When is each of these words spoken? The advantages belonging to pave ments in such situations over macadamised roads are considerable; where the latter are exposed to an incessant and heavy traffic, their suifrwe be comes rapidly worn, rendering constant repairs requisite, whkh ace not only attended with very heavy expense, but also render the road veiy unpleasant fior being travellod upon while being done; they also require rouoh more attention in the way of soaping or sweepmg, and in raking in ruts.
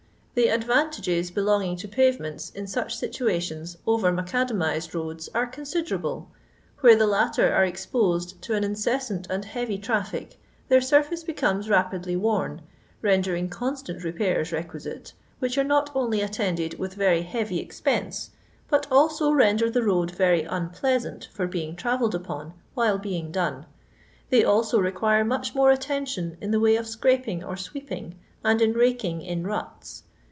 The 0.33 0.47
advantages 0.47 1.29
belonging 1.29 1.75
to 1.75 1.89
pave 1.89 2.17
ments 2.17 2.51
in 2.51 2.65
such 2.65 2.95
situations 2.95 3.77
over 3.85 4.13
macadamised 4.13 4.95
roads 4.95 5.29
are 5.35 5.45
considerable; 5.45 6.31
where 6.79 6.95
the 6.95 7.05
latter 7.05 7.53
are 7.53 7.65
exposed 7.65 8.41
to 8.43 8.55
an 8.55 8.63
incessant 8.63 9.27
and 9.29 9.43
heavy 9.43 9.77
traffic, 9.77 10.39
their 10.69 10.79
suifrwe 10.79 11.25
be 11.25 11.33
comes 11.33 11.69
rapidly 11.69 12.15
worn, 12.15 12.61
rendering 13.01 13.49
constant 13.49 14.05
repairs 14.05 14.53
requisite, 14.53 15.13
whkh 15.41 15.57
ace 15.61 15.67
not 15.67 15.91
only 15.93 16.21
attended 16.21 16.79
with 16.79 16.93
very 16.93 17.23
heavy 17.23 17.59
expense, 17.59 18.29
but 18.69 18.87
also 18.89 19.31
render 19.33 19.69
the 19.69 19.83
road 19.83 20.13
veiy 20.13 20.47
unpleasant 20.49 21.27
fior 21.33 21.45
being 21.45 21.75
travellod 21.75 22.13
upon 22.13 22.53
while 22.73 22.97
being 22.97 23.33
done; 23.33 23.65
they 24.29 24.45
also 24.45 24.79
require 24.79 25.25
rouoh 25.25 25.53
more 25.53 25.71
attention 25.71 26.37
in 26.39 26.51
the 26.51 26.59
way 26.59 26.77
of 26.77 26.87
soaping 26.87 27.43
or 27.43 27.55
sweepmg, 27.55 28.13
and 28.45 28.61
in 28.61 28.71
raking 28.71 29.21
in 29.21 29.45
ruts. 29.45 30.03